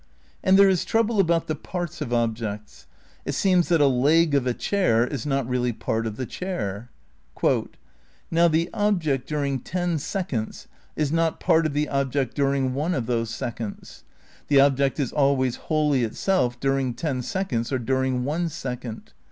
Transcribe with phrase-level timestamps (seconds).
[0.43, 2.87] And there is trouble about the parts of objects.
[3.23, 6.89] It seems that a leg of a chair is not really part of the chair.
[8.31, 12.95] "Now the object during ten seconds is not part of the object dur ing one
[12.95, 14.03] of those seconds.
[14.47, 19.13] The object is always wholly itself during ten seconds or during one second.